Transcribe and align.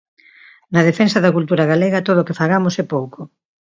Na 0.73 0.81
defensa 0.89 1.23
da 1.23 1.35
cultura 1.37 1.69
galega 1.71 2.05
todo 2.07 2.19
o 2.21 2.27
que 2.27 2.37
fagamos 2.41 2.75
é 2.83 2.85
pouco. 2.95 3.19